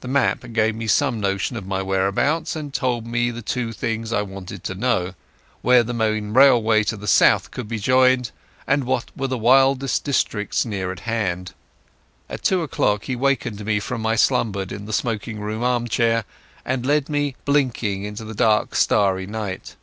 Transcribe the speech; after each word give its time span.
The 0.00 0.08
map 0.08 0.44
gave 0.52 0.74
me 0.74 0.88
some 0.88 1.20
notion 1.20 1.56
of 1.56 1.64
my 1.64 1.80
whereabouts, 1.80 2.56
and 2.56 2.74
told 2.74 3.06
me 3.06 3.30
the 3.30 3.40
two 3.40 3.70
things 3.72 4.12
I 4.12 4.20
wanted 4.20 4.64
to 4.64 4.74
know—where 4.74 5.84
the 5.84 5.94
main 5.94 6.32
railway 6.34 6.82
to 6.82 6.96
the 6.96 7.06
south 7.06 7.52
could 7.52 7.68
be 7.68 7.78
joined, 7.78 8.32
and 8.66 8.82
what 8.82 9.16
were 9.16 9.28
the 9.28 9.38
wildest 9.38 10.02
districts 10.02 10.64
near 10.66 10.90
at 10.90 10.98
hand. 11.06 11.52
At 12.28 12.42
two 12.42 12.62
o'clock 12.62 13.04
he 13.04 13.14
wakened 13.14 13.64
me 13.64 13.78
from 13.78 14.02
my 14.02 14.16
slumbers 14.16 14.72
in 14.72 14.86
the 14.86 14.92
smoking 14.92 15.38
room 15.38 15.62
armchair, 15.62 16.24
and 16.64 16.84
led 16.84 17.08
me 17.08 17.36
blinking 17.44 18.02
into 18.02 18.24
the 18.24 18.34
dark 18.34 18.74
starry 18.74 19.28
night. 19.28 19.76